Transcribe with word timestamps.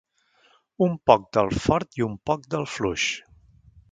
Un 0.85 0.95
poc 1.09 1.27
del 1.37 1.51
fort 1.67 2.01
i 2.01 2.05
un 2.07 2.17
poc 2.31 2.49
del 2.55 2.67
fluix. 2.79 3.07